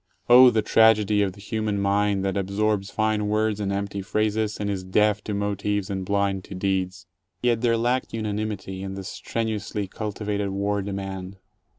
Oh, 0.27 0.49
the 0.49 0.63
tragedy 0.63 1.21
of 1.21 1.33
the 1.33 1.39
human 1.39 1.79
mind 1.79 2.25
that 2.25 2.35
absorbs 2.35 2.89
fine 2.89 3.27
words 3.27 3.59
and 3.59 3.71
empty 3.71 4.01
phrases, 4.01 4.57
and 4.59 4.67
is 4.67 4.83
deaf 4.83 5.23
to 5.25 5.35
motives 5.35 5.91
and 5.91 6.03
blind 6.03 6.43
to 6.45 6.55
deeds! 6.55 7.05
Yet 7.43 7.61
there 7.61 7.77
lacked 7.77 8.11
unanimity 8.11 8.81
in 8.81 8.95
the 8.95 9.03
strenuously 9.03 9.87
cultivated 9.87 10.49
war 10.49 10.81
demand. 10.81 11.37